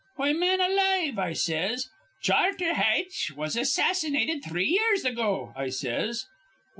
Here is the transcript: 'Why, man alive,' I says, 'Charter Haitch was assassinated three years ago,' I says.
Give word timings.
'Why, 0.15 0.33
man 0.33 0.59
alive,' 0.59 1.19
I 1.19 1.33
says, 1.33 1.85
'Charter 2.23 2.73
Haitch 2.73 3.33
was 3.37 3.55
assassinated 3.55 4.43
three 4.43 4.69
years 4.69 5.05
ago,' 5.05 5.53
I 5.55 5.69
says. 5.69 6.25